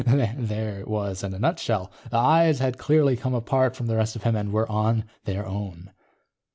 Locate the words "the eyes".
2.09-2.57